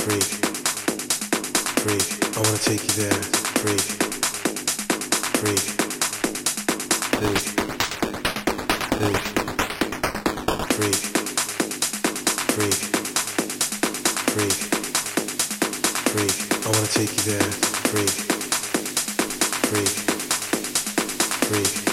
Freak. 0.00 0.24
Freak. 1.82 2.06
I 2.34 2.40
wanna 2.40 2.58
take 2.58 2.82
you 2.82 2.94
there. 3.02 3.20
Freak. 3.60 3.84
Freak. 5.36 5.60
Freak. 7.18 7.40
Freak. 12.50 12.76
Freak. 14.30 14.56
Freak. 16.10 16.34
I 16.64 16.70
wanna 16.70 16.86
take 16.86 17.12
you 17.16 17.22
there. 17.32 17.50
Freak. 17.90 18.14
Freak. 19.68 19.92
Freak. 21.44 21.89